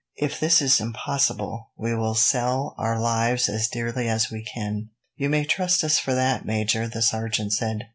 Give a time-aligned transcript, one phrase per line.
[0.15, 5.29] If this is impossible, we will sell our lives as dearly as we can." "You
[5.29, 7.83] may trust us for that, Major," the sergeant said.